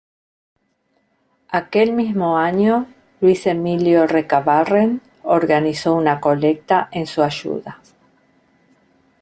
[1.49, 2.87] Aquel mismo año,
[3.19, 7.79] Luis Emilio Recabarren organizó una colecta en su ayuda.